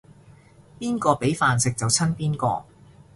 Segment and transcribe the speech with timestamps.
[0.79, 2.65] 邊個畀飯食就親邊個